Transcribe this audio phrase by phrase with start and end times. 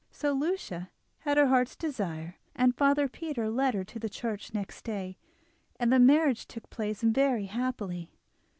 [0.09, 4.83] So Lucia had her heart's desire, and father Peter led her to the church next
[4.83, 5.15] day,
[5.79, 8.09] and the marriage took place very happily.